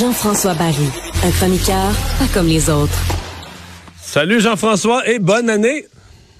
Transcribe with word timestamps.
Jean-François 0.00 0.54
Barry, 0.54 0.88
un 1.22 1.30
chroniqueur 1.32 1.92
pas 2.18 2.26
comme 2.32 2.46
les 2.46 2.70
autres. 2.70 2.98
Salut 4.00 4.40
Jean-François 4.40 5.06
et 5.06 5.18
bonne 5.18 5.50
année. 5.50 5.84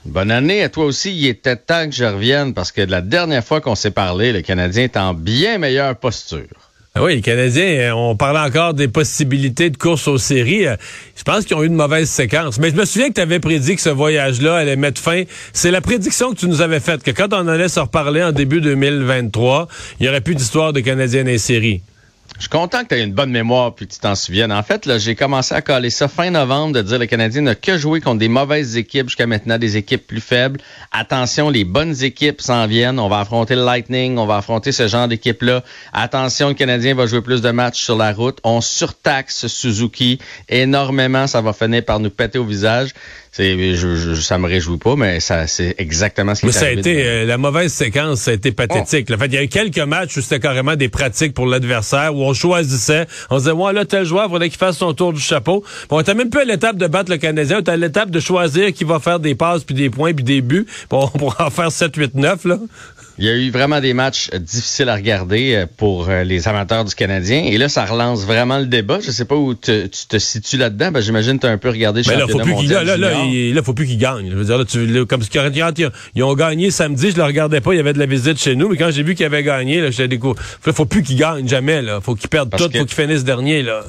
Bonne 0.06 0.30
année 0.30 0.62
à 0.62 0.70
toi 0.70 0.86
aussi. 0.86 1.14
Il 1.14 1.26
était 1.26 1.56
temps 1.56 1.84
que 1.84 1.94
je 1.94 2.04
revienne 2.04 2.54
parce 2.54 2.72
que 2.72 2.80
la 2.80 3.02
dernière 3.02 3.44
fois 3.44 3.60
qu'on 3.60 3.74
s'est 3.74 3.90
parlé, 3.90 4.32
le 4.32 4.40
Canadien 4.40 4.84
est 4.84 4.96
en 4.96 5.12
bien 5.12 5.58
meilleure 5.58 5.96
posture. 5.96 6.69
Ah 6.92 7.04
oui, 7.04 7.14
les 7.14 7.20
Canadiens, 7.20 7.62
euh, 7.62 7.92
on 7.92 8.16
parlait 8.16 8.40
encore 8.40 8.74
des 8.74 8.88
possibilités 8.88 9.70
de 9.70 9.76
course 9.76 10.08
aux 10.08 10.18
séries. 10.18 10.66
Euh, 10.66 10.74
je 11.14 11.22
pense 11.22 11.44
qu'ils 11.44 11.56
ont 11.56 11.62
eu 11.62 11.68
une 11.68 11.76
mauvaise 11.76 12.10
séquence. 12.10 12.58
Mais 12.58 12.70
je 12.70 12.74
me 12.74 12.84
souviens 12.84 13.10
que 13.10 13.14
tu 13.14 13.20
avais 13.20 13.38
prédit 13.38 13.76
que 13.76 13.80
ce 13.80 13.90
voyage-là 13.90 14.56
allait 14.56 14.74
mettre 14.74 15.00
fin. 15.00 15.22
C'est 15.52 15.70
la 15.70 15.80
prédiction 15.80 16.32
que 16.32 16.40
tu 16.40 16.48
nous 16.48 16.62
avais 16.62 16.80
faite, 16.80 17.04
que 17.04 17.12
quand 17.12 17.32
on 17.32 17.46
allait 17.46 17.68
se 17.68 17.78
reparler 17.78 18.24
en 18.24 18.32
début 18.32 18.60
2023, 18.60 19.68
il 20.00 20.02
n'y 20.02 20.08
aurait 20.08 20.20
plus 20.20 20.34
d'histoire 20.34 20.72
de 20.72 20.80
Canadiens 20.80 21.22
les 21.22 21.38
séries. 21.38 21.80
Je 22.40 22.44
suis 22.44 22.48
content 22.48 22.84
que 22.84 22.88
tu 22.88 22.94
aies 22.94 23.04
une 23.04 23.12
bonne 23.12 23.32
mémoire 23.32 23.74
puis 23.74 23.86
que 23.86 23.92
tu 23.92 23.98
t'en 23.98 24.14
souviennes. 24.14 24.50
En 24.50 24.62
fait, 24.62 24.86
là, 24.86 24.96
j'ai 24.96 25.14
commencé 25.14 25.54
à 25.54 25.60
coller 25.60 25.90
ça 25.90 26.08
fin 26.08 26.30
novembre 26.30 26.72
de 26.72 26.80
dire 26.80 26.98
le 26.98 27.04
Canadien 27.04 27.42
n'a 27.42 27.54
que 27.54 27.76
joué 27.76 28.00
contre 28.00 28.18
des 28.18 28.30
mauvaises 28.30 28.78
équipes 28.78 29.08
jusqu'à 29.08 29.26
maintenant, 29.26 29.58
des 29.58 29.76
équipes 29.76 30.06
plus 30.06 30.22
faibles. 30.22 30.58
Attention, 30.90 31.50
les 31.50 31.64
bonnes 31.64 32.02
équipes 32.02 32.40
s'en 32.40 32.66
viennent. 32.66 32.98
On 32.98 33.10
va 33.10 33.20
affronter 33.20 33.56
le 33.56 33.64
Lightning, 33.66 34.16
on 34.16 34.24
va 34.24 34.38
affronter 34.38 34.72
ce 34.72 34.88
genre 34.88 35.06
d'équipe-là. 35.06 35.62
Attention, 35.92 36.48
le 36.48 36.54
Canadien 36.54 36.94
va 36.94 37.04
jouer 37.04 37.20
plus 37.20 37.42
de 37.42 37.50
matchs 37.50 37.82
sur 37.82 37.98
la 37.98 38.10
route. 38.14 38.38
On 38.42 38.62
surtaxe 38.62 39.46
Suzuki 39.46 40.18
énormément. 40.48 41.26
Ça 41.26 41.42
va 41.42 41.52
finir 41.52 41.84
par 41.84 42.00
nous 42.00 42.08
péter 42.08 42.38
au 42.38 42.46
visage. 42.46 42.94
C'est, 43.32 43.76
je, 43.76 44.14
ça 44.16 44.38
me 44.38 44.48
réjouit 44.48 44.78
pas, 44.78 44.96
mais 44.96 45.20
ça, 45.20 45.46
c'est 45.46 45.76
exactement 45.78 46.34
ce 46.34 46.40
qui 46.40 46.46
mais 46.46 46.52
ça 46.52 46.66
a 46.66 46.70
été 46.70 47.06
euh, 47.06 47.24
la 47.24 47.38
mauvaise 47.38 47.72
séquence, 47.72 48.22
ça 48.22 48.32
a 48.32 48.34
été 48.34 48.50
pathétique. 48.50 49.08
Oh. 49.08 49.16
fait, 49.16 49.26
il 49.26 49.34
y 49.34 49.38
a 49.38 49.44
eu 49.44 49.48
quelques 49.48 49.78
matchs 49.78 50.16
où 50.16 50.20
c'était 50.20 50.40
carrément 50.40 50.74
des 50.74 50.88
pratiques 50.88 51.32
pour 51.32 51.46
l'adversaire, 51.46 52.12
où 52.12 52.24
on 52.24 52.34
choisissait, 52.34 53.06
on 53.30 53.38
disait 53.38 53.52
ouais 53.52 53.72
là 53.72 53.84
tel 53.84 54.04
joueur, 54.04 54.26
il 54.26 54.30
faudrait 54.30 54.48
qu'il 54.48 54.58
fasse 54.58 54.78
son 54.78 54.94
tour 54.94 55.12
du 55.12 55.20
chapeau. 55.20 55.62
Bon, 55.88 55.98
on 55.98 56.00
était 56.00 56.14
même 56.14 56.28
plus 56.28 56.40
à 56.40 56.44
l'étape 56.44 56.76
de 56.76 56.88
battre 56.88 57.12
le 57.12 57.18
Canadien, 57.18 57.58
on 57.58 57.60
était 57.60 57.70
à 57.70 57.76
l'étape 57.76 58.10
de 58.10 58.18
choisir 58.18 58.72
qui 58.72 58.82
va 58.82 58.98
faire 58.98 59.20
des 59.20 59.36
passes 59.36 59.62
puis 59.62 59.76
des 59.76 59.90
points 59.90 60.12
puis 60.12 60.24
des 60.24 60.40
buts. 60.40 60.66
Bon, 60.90 61.08
on 61.14 61.18
pourra 61.18 61.46
en 61.46 61.50
faire 61.50 61.70
7, 61.70 61.94
8, 61.94 62.14
9 62.16 62.44
là. 62.46 62.58
Il 63.20 63.26
y 63.26 63.28
a 63.28 63.34
eu 63.34 63.50
vraiment 63.50 63.80
des 63.80 63.92
matchs 63.92 64.30
difficiles 64.30 64.88
à 64.88 64.94
regarder 64.94 65.54
euh, 65.54 65.66
pour 65.76 66.08
euh, 66.08 66.24
les 66.24 66.48
amateurs 66.48 66.86
du 66.86 66.94
Canadien. 66.94 67.44
Et 67.44 67.58
là, 67.58 67.68
ça 67.68 67.84
relance 67.84 68.24
vraiment 68.24 68.58
le 68.58 68.64
débat. 68.64 68.98
Je 69.02 69.10
sais 69.10 69.26
pas 69.26 69.34
où 69.34 69.54
tu 69.54 69.90
te 70.08 70.18
situes 70.18 70.56
là-dedans. 70.56 70.90
Ben, 70.90 71.02
J'imagine 71.02 71.36
que 71.36 71.42
tu 71.42 71.46
as 71.46 71.50
un 71.50 71.58
peu 71.58 71.68
regardé 71.68 72.00
là, 72.02 72.26
faut 72.26 72.38
plus 72.38 72.54
qu'il, 72.54 72.70
là, 72.70 72.82
là, 72.82 72.96
là, 72.96 73.12
il, 73.26 73.60
faut 73.62 73.74
plus 73.74 73.86
qu'ils 73.86 73.98
gagnent. 73.98 74.30
Je 74.30 74.34
veux 74.34 74.44
dire, 74.44 74.56
là, 74.56 74.64
tu, 74.64 75.04
comme 75.04 75.20
ils, 75.20 75.90
ils 76.14 76.22
ont 76.22 76.34
gagné 76.34 76.70
samedi, 76.70 77.10
je 77.10 77.16
le 77.18 77.24
regardais 77.24 77.60
pas, 77.60 77.74
il 77.74 77.76
y 77.76 77.80
avait 77.80 77.92
de 77.92 77.98
la 77.98 78.06
visite 78.06 78.38
chez 78.38 78.56
nous. 78.56 78.70
Mais 78.70 78.78
quand 78.78 78.90
j'ai 78.90 79.02
vu 79.02 79.14
qu'ils 79.14 79.26
avaient 79.26 79.42
gagné, 79.42 79.82
là, 79.82 79.90
j'ai 79.90 80.08
découvert. 80.08 80.42
Faut 80.62 80.86
plus 80.86 81.02
qu'ils 81.02 81.18
gagnent 81.18 81.46
jamais. 81.46 81.82
Là. 81.82 82.00
Faut 82.00 82.14
qu'ils 82.14 82.30
perdent 82.30 82.50
tout, 82.50 82.64
faut 82.64 82.68
qu'ils 82.70 82.88
finissent 82.88 83.24
dernier. 83.24 83.62
Là. 83.62 83.82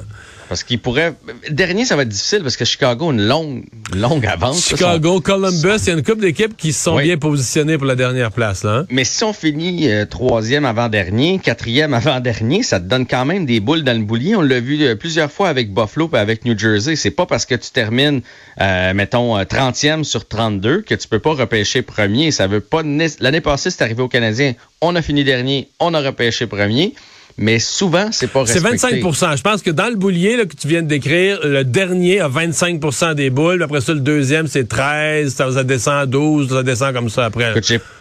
Parce 0.52 0.64
qu'il 0.64 0.80
pourrait. 0.80 1.14
Dernier, 1.48 1.86
ça 1.86 1.96
va 1.96 2.02
être 2.02 2.10
difficile 2.10 2.42
parce 2.42 2.58
que 2.58 2.66
Chicago 2.66 3.08
a 3.08 3.12
une 3.14 3.26
longue, 3.26 3.64
longue 3.96 4.26
avance. 4.26 4.68
Chicago, 4.68 5.18
Columbus, 5.22 5.78
il 5.78 5.86
y 5.86 5.90
a 5.90 5.94
une 5.94 6.02
couple 6.02 6.20
d'équipes 6.20 6.54
qui 6.58 6.74
sont 6.74 6.98
bien 6.98 7.16
positionnées 7.16 7.78
pour 7.78 7.86
la 7.86 7.94
dernière 7.94 8.30
place. 8.30 8.62
Là, 8.62 8.80
hein? 8.80 8.86
Mais 8.90 9.04
si 9.04 9.24
on 9.24 9.32
finit 9.32 9.88
euh, 9.88 10.04
troisième 10.04 10.66
avant-dernier, 10.66 11.38
quatrième 11.38 11.94
avant-dernier, 11.94 12.62
ça 12.62 12.80
te 12.80 12.84
donne 12.84 13.06
quand 13.06 13.24
même 13.24 13.46
des 13.46 13.60
boules 13.60 13.82
dans 13.82 13.96
le 13.96 14.04
boulier. 14.04 14.36
On 14.36 14.42
l'a 14.42 14.60
vu 14.60 14.78
euh, 14.82 14.94
plusieurs 14.94 15.32
fois 15.32 15.48
avec 15.48 15.72
Buffalo 15.72 16.10
et 16.12 16.18
avec 16.18 16.44
New 16.44 16.58
Jersey. 16.58 16.96
C'est 16.96 17.12
pas 17.12 17.24
parce 17.24 17.46
que 17.46 17.54
tu 17.54 17.70
termines, 17.70 18.20
euh, 18.60 18.92
mettons, 18.92 19.38
30e 19.38 20.04
sur 20.04 20.28
32 20.28 20.82
que 20.82 20.94
tu 20.94 21.08
peux 21.08 21.18
pas 21.18 21.32
repêcher 21.32 21.80
premier. 21.80 22.30
Ça 22.30 22.46
veut 22.46 22.60
pas. 22.60 22.82
L'année 23.20 23.40
passée, 23.40 23.70
c'est 23.70 23.82
arrivé 23.82 24.02
aux 24.02 24.08
Canadiens. 24.08 24.52
On 24.82 24.96
a 24.96 25.00
fini 25.00 25.24
dernier, 25.24 25.70
on 25.80 25.94
a 25.94 26.00
repêché 26.02 26.46
premier 26.46 26.92
mais 27.38 27.58
souvent, 27.58 28.08
c'est 28.10 28.26
pas 28.26 28.40
respecté. 28.40 28.78
C'est 28.78 29.00
25% 29.00 29.36
Je 29.36 29.42
pense 29.42 29.62
que 29.62 29.70
dans 29.70 29.88
le 29.88 29.96
boulier 29.96 30.36
là, 30.36 30.44
que 30.44 30.54
tu 30.54 30.68
viens 30.68 30.82
de 30.82 30.88
décrire, 30.88 31.40
le 31.44 31.64
dernier 31.64 32.20
a 32.20 32.28
25% 32.28 33.14
des 33.14 33.30
boules. 33.30 33.62
Après 33.62 33.80
ça, 33.80 33.94
le 33.94 34.00
deuxième, 34.00 34.46
c'est 34.46 34.68
13. 34.68 35.34
Ça, 35.34 35.64
descend 35.64 35.94
à 35.94 36.06
12. 36.06 36.50
Ça 36.50 36.62
descend 36.62 36.94
comme 36.94 37.08
ça 37.08 37.26
après. 37.26 37.54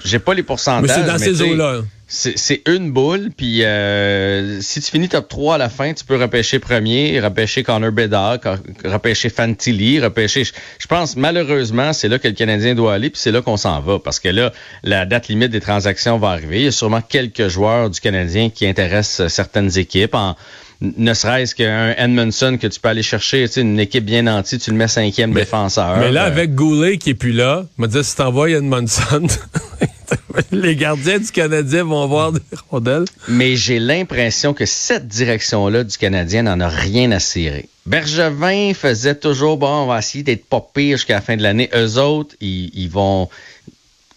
J'ai 0.03 0.19
pas 0.19 0.33
les 0.33 0.43
pourcentages. 0.43 0.81
Mais 0.81 0.93
c'est 0.93 1.05
dans 1.05 1.17
ces 1.17 1.41
eaux-là 1.41 1.81
c'est 2.13 2.61
une 2.67 2.91
boule, 2.91 3.29
puis 3.35 3.63
euh, 3.63 4.59
si 4.59 4.81
tu 4.81 4.91
finis 4.91 5.07
top 5.07 5.29
3 5.29 5.55
à 5.55 5.57
la 5.57 5.69
fin, 5.69 5.93
tu 5.93 6.03
peux 6.03 6.17
repêcher 6.17 6.59
premier, 6.59 7.17
repêcher 7.21 7.63
Connor 7.63 7.93
Bedard, 7.93 8.39
repêcher 8.83 9.29
Fantilli, 9.29 10.01
repêcher... 10.01 10.43
Je 10.43 10.87
pense, 10.87 11.15
malheureusement, 11.15 11.93
c'est 11.93 12.09
là 12.09 12.19
que 12.19 12.27
le 12.27 12.33
Canadien 12.33 12.75
doit 12.75 12.95
aller, 12.95 13.09
puis 13.09 13.21
c'est 13.21 13.31
là 13.31 13.41
qu'on 13.41 13.55
s'en 13.55 13.79
va, 13.79 13.97
parce 13.97 14.19
que 14.19 14.27
là, 14.27 14.51
la 14.83 15.05
date 15.05 15.29
limite 15.29 15.51
des 15.51 15.61
transactions 15.61 16.17
va 16.17 16.31
arriver. 16.31 16.59
Il 16.59 16.65
y 16.65 16.67
a 16.67 16.71
sûrement 16.71 17.01
quelques 17.01 17.47
joueurs 17.47 17.89
du 17.89 18.01
Canadien 18.01 18.49
qui 18.49 18.67
intéressent 18.67 19.29
certaines 19.29 19.77
équipes 19.77 20.13
en 20.13 20.35
ne 20.81 21.13
serait-ce 21.13 21.53
qu'un 21.55 21.93
Edmondson 21.95 22.57
que 22.59 22.67
tu 22.67 22.79
peux 22.79 22.89
aller 22.89 23.03
chercher, 23.03 23.47
tu 23.47 23.53
sais, 23.53 23.61
une 23.61 23.79
équipe 23.79 24.03
bien 24.03 24.23
nantie, 24.23 24.57
tu 24.57 24.71
le 24.71 24.77
mets 24.77 24.87
cinquième 24.87 25.31
défenseur. 25.31 25.97
Mais 25.99 26.11
là, 26.11 26.23
euh, 26.23 26.27
avec 26.27 26.55
Goulet 26.55 26.97
qui 26.97 27.11
est 27.11 27.15
plus 27.15 27.31
là, 27.31 27.65
me 27.77 27.87
dit 27.87 28.03
si 28.03 28.15
t'envoies 28.15 28.51
Edmondson, 28.51 29.27
les 30.51 30.75
gardiens 30.75 31.19
du 31.19 31.31
Canadien 31.31 31.83
vont 31.83 32.07
voir 32.07 32.31
des 32.31 32.39
rondelles. 32.69 33.05
Mais 33.27 33.55
j'ai 33.55 33.79
l'impression 33.79 34.53
que 34.53 34.65
cette 34.65 35.07
direction-là 35.07 35.83
du 35.83 35.97
Canadien 35.97 36.43
n'en 36.43 36.59
a 36.59 36.67
rien 36.67 37.11
à 37.11 37.19
cirer. 37.19 37.69
Bergevin 37.85 38.73
faisait 38.73 39.15
toujours, 39.15 39.57
bon, 39.57 39.67
on 39.67 39.85
va 39.87 39.99
essayer 39.99 40.23
d'être 40.23 40.45
pas 40.45 40.65
pire 40.73 40.97
jusqu'à 40.97 41.15
la 41.15 41.21
fin 41.21 41.35
de 41.35 41.41
l'année. 41.41 41.69
Eux 41.75 41.97
autres, 41.97 42.35
ils, 42.39 42.89
vont 42.89 43.27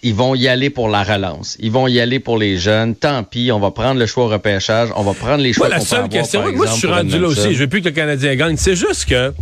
ils 0.02 0.14
vont 0.14 0.34
y 0.34 0.48
aller 0.48 0.68
pour 0.68 0.88
la 0.88 1.02
relance. 1.02 1.56
Ils 1.60 1.72
vont 1.72 1.88
y 1.88 1.98
aller 1.98 2.20
pour 2.20 2.36
les 2.36 2.58
jeunes. 2.58 2.94
Tant 2.94 3.24
pis, 3.24 3.50
on 3.52 3.58
va 3.58 3.70
prendre 3.70 3.98
le 3.98 4.06
choix 4.06 4.24
au 4.24 4.28
repêchage. 4.28 4.90
On 4.96 5.02
va 5.02 5.14
prendre 5.14 5.42
les 5.42 5.54
choix 5.54 5.68
moi, 5.68 5.78
la 5.78 5.84
seule 5.84 6.10
question, 6.10 6.52
moi, 6.52 6.66
je 6.66 6.72
suis 6.72 6.86
rendu 6.86 7.18
là 7.18 7.28
aussi. 7.28 7.54
Je 7.54 7.60
veux 7.60 7.68
plus 7.68 7.80
que 7.80 7.88
le 7.88 7.94
Canadien 7.94 8.34
gagne. 8.36 8.56
C'est 8.58 8.76
juste 8.76 9.06
que, 9.06 9.32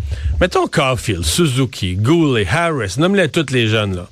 mettons 0.41 0.69
Caulfield, 0.69 1.25
Suzuki, 1.25 1.97
Goulet, 1.97 2.47
Harris, 2.49 2.95
nomme-les 2.99 3.29
toutes 3.29 3.51
les 3.51 3.67
jeunes, 3.67 3.97
là. 3.97 4.09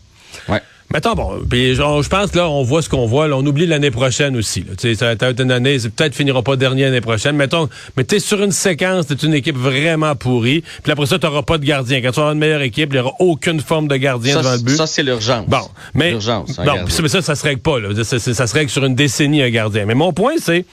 Ouais. 0.48 0.60
Mettons, 0.92 1.14
bon, 1.14 1.38
puis 1.48 1.76
je 1.76 2.08
pense 2.08 2.34
là, 2.34 2.48
on 2.48 2.64
voit 2.64 2.82
ce 2.82 2.88
qu'on 2.88 3.06
voit. 3.06 3.28
Là, 3.28 3.36
on 3.36 3.46
oublie 3.46 3.64
l'année 3.64 3.92
prochaine 3.92 4.36
aussi. 4.36 4.64
Là. 4.64 4.94
Ça 4.96 5.14
va 5.14 5.28
être 5.28 5.40
une 5.40 5.52
année, 5.52 5.78
peut-être 5.78 6.16
finira 6.16 6.42
pas 6.42 6.56
dernier 6.56 6.82
l'année 6.82 7.00
prochaine. 7.00 7.36
Mettons, 7.36 7.68
mais 7.96 8.02
t'es 8.02 8.18
sur 8.18 8.42
une 8.42 8.50
séquence, 8.50 9.06
t'es 9.06 9.14
une 9.14 9.34
équipe 9.34 9.56
vraiment 9.56 10.16
pourrie. 10.16 10.64
Puis 10.82 10.90
après 10.90 11.06
ça, 11.06 11.20
t'auras 11.20 11.42
pas 11.42 11.58
de 11.58 11.64
gardien. 11.64 12.02
Quand 12.02 12.10
tu 12.10 12.18
auras 12.18 12.32
une 12.32 12.40
meilleure 12.40 12.62
équipe, 12.62 12.92
il 12.92 12.96
y 12.96 12.98
aura 12.98 13.14
aucune 13.20 13.60
forme 13.60 13.86
de 13.86 13.96
gardien 13.96 14.36
devant 14.36 14.52
le 14.52 14.58
but. 14.58 14.76
Ça, 14.76 14.88
c'est 14.88 15.04
l'urgence. 15.04 15.46
Bon, 15.46 15.68
mais 15.94 16.10
l'urgence. 16.10 16.56
Bon, 16.56 16.84
mais 17.00 17.08
ça, 17.08 17.22
ça 17.22 17.36
se 17.36 17.44
règle 17.44 17.60
pas. 17.60 17.78
Là. 17.78 17.90
Ça, 18.02 18.18
ça, 18.18 18.46
se 18.48 18.54
règle 18.54 18.70
sur 18.70 18.84
une 18.84 18.96
décennie 18.96 19.42
un 19.42 19.50
gardien. 19.50 19.86
Mais 19.86 19.94
mon 19.94 20.12
point, 20.12 20.34
c'est, 20.42 20.64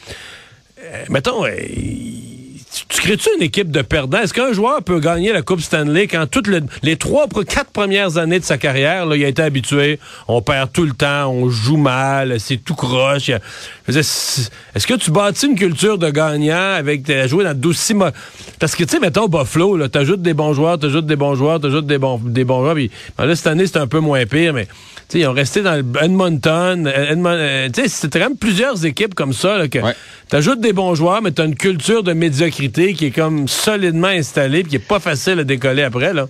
euh, 0.84 1.06
mettons. 1.10 1.46
Euh, 1.46 1.52
tu 2.98 3.04
crées-tu 3.04 3.30
une 3.38 3.44
équipe 3.44 3.70
de 3.70 3.84
perdants? 3.84 4.18
Est-ce 4.22 4.34
qu'un 4.34 4.54
joueur 4.54 4.82
peut 4.82 5.00
gagner 5.00 5.32
la 5.32 5.44
Coupe 5.44 5.62
Stanley 5.62 6.08
quand 6.08 6.26
toutes 6.26 6.50
les, 6.82 6.96
trois, 6.96 7.28
quatre 7.48 7.70
premières 7.70 8.18
années 8.18 8.40
de 8.40 8.44
sa 8.44 8.58
carrière, 8.58 9.06
il 9.14 9.24
a 9.24 9.28
été 9.28 9.44
habitué, 9.44 10.00
on 10.28 10.42
perd 10.42 10.72
tout 10.72 10.84
le 10.84 10.94
temps, 10.94 11.28
on 11.28 11.48
joue 11.48 11.78
mal, 11.78 12.40
c'est 12.40 12.58
tout 12.58 12.74
croche. 12.74 13.30
Est-ce 13.88 14.88
que 14.88 14.96
tu 14.96 15.12
bâtis 15.12 15.46
une 15.46 15.56
culture 15.56 16.00
de 16.00 16.10
gagnant 16.10 16.74
avec 16.74 17.06
jouer 17.28 17.44
dans 17.44 17.54
d'aussi 17.54 17.94
Parce 18.60 18.76
que, 18.76 18.84
tu 18.84 18.96
sais, 18.96 19.00
mettons 19.00 19.28
Buffalo, 19.28 19.88
t'ajoutes 19.90 20.24
des 20.24 20.34
bons 20.34 20.54
joueurs, 20.54 20.80
t'ajoutes 20.80 21.06
des 21.06 21.16
bons 21.16 21.36
joueurs, 21.36 21.60
t'ajoutes 21.60 21.86
des 21.86 22.00
bons, 22.00 22.18
des 22.18 22.46
bons 22.46 22.62
joueurs. 22.62 22.74
Puis, 22.74 22.90
là, 23.20 23.36
cette 23.36 23.46
année, 23.46 23.68
c'est 23.68 23.78
un 23.78 23.88
peu 23.88 24.00
moins 24.00 24.26
pire, 24.26 24.54
mais 24.54 24.68
ils 25.14 25.28
ont 25.28 25.34
resté 25.34 25.62
dans 25.62 25.76
le 25.76 25.86
Edmonton. 26.02 26.92
Euh, 26.94 27.70
c'était 27.88 28.20
quand 28.20 28.30
même 28.30 28.38
plusieurs 28.38 28.86
équipes 28.86 29.14
comme 29.14 29.34
ça. 29.34 29.68
Que 29.68 29.80
T'ajoutes 30.30 30.60
des 30.60 30.74
bons 30.74 30.94
joueurs, 30.94 31.22
mais 31.22 31.32
t'as 31.32 31.46
une 31.46 31.56
culture 31.56 32.04
de 32.04 32.12
médiocrité 32.12 32.94
qui 32.94 33.06
est 33.06 33.12
comme 33.12 33.48
solidement 33.48 34.08
installée 34.08 34.60
et 34.60 34.64
qui 34.64 34.76
est 34.76 34.80
pas 34.80 35.00
facile 35.00 35.40
à 35.40 35.44
décoller 35.46 35.84
après. 35.84 36.14
Là. 36.14 36.28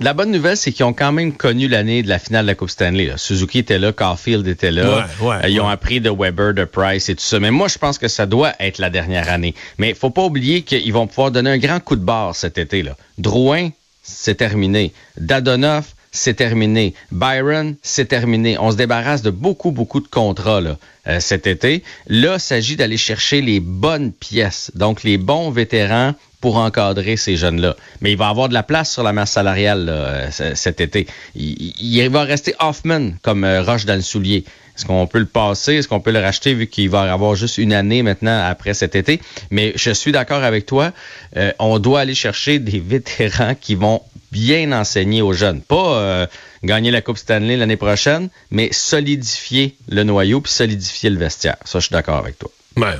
La 0.00 0.12
bonne 0.12 0.30
nouvelle, 0.30 0.56
c'est 0.56 0.70
qu'ils 0.70 0.84
ont 0.84 0.92
quand 0.92 1.12
même 1.12 1.32
connu 1.32 1.66
l'année 1.66 2.02
de 2.02 2.08
la 2.08 2.18
finale 2.18 2.44
de 2.44 2.50
la 2.50 2.54
Coupe 2.54 2.68
Stanley. 2.68 3.10
Suzuki 3.16 3.60
était 3.60 3.78
là, 3.78 3.90
Caulfield 3.92 4.46
était 4.46 4.70
là. 4.70 5.08
Euh, 5.22 5.40
ils 5.48 5.60
ont 5.60 5.68
appris 5.68 6.00
de 6.00 6.10
Weber, 6.10 6.52
de 6.52 6.64
Price 6.64 7.08
et 7.08 7.14
tout 7.14 7.24
ça. 7.24 7.40
Mais 7.40 7.50
moi, 7.50 7.68
je 7.68 7.78
pense 7.78 7.96
que 7.98 8.06
ça 8.06 8.26
doit 8.26 8.52
être 8.60 8.78
la 8.78 8.90
dernière 8.90 9.30
année. 9.30 9.54
Mais 9.78 9.88
il 9.88 9.94
faut 9.94 10.10
pas 10.10 10.22
oublier 10.22 10.60
qu'ils 10.62 10.92
vont 10.92 11.06
pouvoir 11.06 11.30
donner 11.30 11.50
un 11.50 11.58
grand 11.58 11.80
coup 11.80 11.96
de 11.96 12.04
barre 12.04 12.36
cet 12.36 12.58
été. 12.58 12.82
là. 12.82 12.96
Drouin, 13.16 13.70
c'est 14.02 14.36
terminé. 14.36 14.92
Dadonoff, 15.16 15.94
c'est 16.18 16.34
terminé. 16.34 16.94
Byron, 17.12 17.76
c'est 17.82 18.06
terminé. 18.06 18.58
On 18.58 18.70
se 18.70 18.76
débarrasse 18.76 19.22
de 19.22 19.30
beaucoup, 19.30 19.70
beaucoup 19.70 20.00
de 20.00 20.08
contrats. 20.08 20.60
Là. 20.60 20.76
cet 21.20 21.46
été. 21.46 21.82
Là, 22.06 22.34
il 22.34 22.40
s'agit 22.40 22.76
d'aller 22.76 22.96
chercher 22.96 23.40
les 23.40 23.60
bonnes 23.60 24.12
pièces, 24.12 24.70
donc 24.74 25.04
les 25.04 25.16
bons 25.16 25.50
vétérans 25.50 26.14
pour 26.40 26.56
encadrer 26.56 27.16
ces 27.16 27.36
jeunes-là. 27.36 27.76
Mais 28.00 28.12
il 28.12 28.18
va 28.18 28.28
avoir 28.28 28.48
de 28.48 28.54
la 28.54 28.62
place 28.62 28.92
sur 28.92 29.02
la 29.02 29.12
masse 29.12 29.32
salariale 29.32 30.30
cet 30.30 30.80
été. 30.80 31.06
Il, 31.34 32.08
va 32.10 32.22
rester 32.22 32.54
Hoffman 32.60 33.12
comme 33.22 33.44
roche 33.44 33.86
dans 33.86 33.96
le 33.96 34.02
soulier. 34.02 34.44
Est-ce 34.78 34.86
qu'on 34.86 35.08
peut 35.08 35.18
le 35.18 35.26
passer? 35.26 35.74
Est-ce 35.74 35.88
qu'on 35.88 35.98
peut 35.98 36.12
le 36.12 36.20
racheter 36.20 36.54
vu 36.54 36.68
qu'il 36.68 36.88
va 36.88 37.12
avoir 37.12 37.34
juste 37.34 37.58
une 37.58 37.72
année 37.72 38.04
maintenant 38.04 38.46
après 38.46 38.74
cet 38.74 38.94
été? 38.94 39.20
Mais 39.50 39.72
je 39.74 39.90
suis 39.90 40.12
d'accord 40.12 40.44
avec 40.44 40.66
toi. 40.66 40.92
Euh, 41.36 41.50
on 41.58 41.80
doit 41.80 41.98
aller 42.00 42.14
chercher 42.14 42.60
des 42.60 42.78
vétérans 42.86 43.56
qui 43.60 43.74
vont 43.74 44.02
bien 44.32 44.72
enseigner 44.72 45.22
aux 45.22 45.32
jeunes. 45.32 45.60
Pas 45.60 45.96
euh, 45.96 46.26
gagner 46.62 46.90
la 46.90 47.00
Coupe 47.00 47.18
Stanley 47.18 47.56
l'année 47.56 47.76
prochaine, 47.76 48.28
mais 48.50 48.70
solidifier 48.72 49.76
le 49.88 50.04
noyau 50.04 50.40
puis 50.40 50.52
solidifier 50.52 51.10
le 51.10 51.18
vestiaire. 51.18 51.56
Ça, 51.64 51.78
je 51.78 51.86
suis 51.86 51.92
d'accord 51.92 52.16
avec 52.18 52.38
toi. 52.38 52.50
Ouais. 52.76 52.98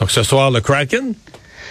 Donc 0.00 0.10
ce 0.10 0.22
soir, 0.22 0.50
le 0.50 0.60
Kraken? 0.60 1.14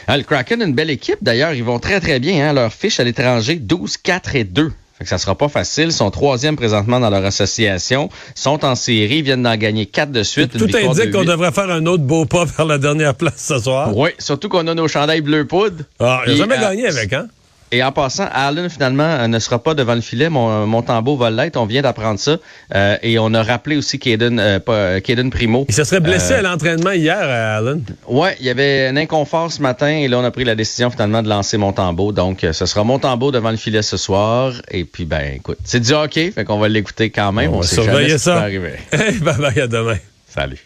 Ah, 0.07 0.17
le 0.17 0.23
Kraken, 0.23 0.61
une 0.61 0.73
belle 0.73 0.91
équipe. 0.91 1.17
D'ailleurs, 1.21 1.53
ils 1.53 1.63
vont 1.63 1.79
très, 1.79 1.99
très 1.99 2.19
bien. 2.19 2.49
Hein? 2.49 2.53
Leur 2.53 2.71
fiche 2.71 2.99
à 2.99 3.03
l'étranger, 3.03 3.55
12, 3.55 3.97
4 3.97 4.35
et 4.35 4.43
2. 4.43 4.71
Fait 4.97 5.03
que 5.03 5.09
ça 5.09 5.17
sera 5.17 5.35
pas 5.35 5.49
facile. 5.49 5.85
Ils 5.85 5.91
sont 5.91 6.09
troisième 6.09 6.55
présentement 6.55 7.01
dans 7.01 7.09
leur 7.09 7.25
association. 7.25 8.09
Ils 8.37 8.39
sont 8.39 8.63
en 8.63 8.75
série, 8.75 9.21
viennent 9.21 9.43
d'en 9.43 9.57
gagner 9.57 9.87
quatre 9.87 10.11
de 10.11 10.23
suite. 10.23 10.57
Tout 10.57 10.69
indique 10.73 11.11
qu'on 11.11 11.25
devrait 11.25 11.51
faire 11.51 11.69
un 11.69 11.85
autre 11.85 12.03
beau 12.03 12.25
pas 12.25 12.45
vers 12.57 12.65
la 12.65 12.77
dernière 12.77 13.13
place 13.15 13.45
ce 13.45 13.59
soir. 13.59 13.95
Oui, 13.95 14.11
surtout 14.19 14.47
qu'on 14.47 14.65
a 14.67 14.73
nos 14.73 14.87
chandails 14.87 15.21
bleu 15.21 15.45
poudre. 15.45 15.83
Ah, 15.99 16.21
il 16.27 16.33
n'a 16.33 16.37
jamais 16.37 16.57
euh, 16.57 16.61
gagné 16.61 16.87
avec, 16.87 17.11
hein? 17.11 17.27
Et 17.75 17.83
en 17.83 17.91
passant, 17.91 18.25
Allen, 18.31 18.69
finalement, 18.69 19.03
euh, 19.03 19.27
ne 19.27 19.37
sera 19.37 19.59
pas 19.61 19.73
devant 19.73 19.95
le 19.95 20.01
filet. 20.01 20.29
Mon, 20.29 20.65
mon 20.65 20.81
tambour 20.81 21.17
va 21.17 21.29
l'être. 21.29 21.57
On 21.57 21.65
vient 21.65 21.81
d'apprendre 21.81 22.17
ça. 22.17 22.37
Euh, 22.73 22.95
et 23.03 23.19
on 23.19 23.33
a 23.33 23.43
rappelé 23.43 23.75
aussi 23.75 23.99
Caden, 23.99 24.39
euh, 24.39 25.01
Primo. 25.29 25.65
Il 25.67 25.75
se 25.75 25.83
serait 25.83 25.99
blessé 25.99 26.35
à 26.35 26.41
l'entraînement 26.41 26.91
hier, 26.91 27.19
Allen. 27.19 27.83
Oui, 28.07 28.29
il 28.39 28.45
y 28.45 28.49
avait 28.49 28.87
un 28.87 28.95
inconfort 28.95 29.51
ce 29.51 29.61
matin. 29.61 29.89
Et 29.89 30.07
là, 30.07 30.19
on 30.19 30.23
a 30.23 30.31
pris 30.31 30.45
la 30.45 30.55
décision 30.55 30.89
finalement 30.89 31.21
de 31.21 31.27
lancer 31.27 31.57
mon 31.57 31.73
tambour. 31.73 32.13
Donc, 32.13 32.45
ce 32.49 32.65
sera 32.65 32.85
mon 32.85 32.97
tambour 32.97 33.33
devant 33.33 33.51
le 33.51 33.57
filet 33.57 33.81
ce 33.81 33.97
soir. 33.97 34.53
Et 34.71 34.85
puis, 34.85 35.03
ben, 35.03 35.33
écoute, 35.35 35.57
c'est 35.65 35.81
du 35.81 35.91
hockey. 35.91 36.31
Fait 36.31 36.45
qu'on 36.45 36.59
va 36.59 36.69
l'écouter 36.69 37.09
quand 37.09 37.33
même. 37.33 37.51
On, 37.53 37.59
va 37.59 37.67
surveiller 37.67 38.17
ça. 38.17 38.35
Va 38.35 38.41
arriver. 38.43 38.75
bye 39.21 39.37
bye, 39.37 39.59
à 39.59 39.67
demain. 39.67 39.97
Salut. 40.29 40.63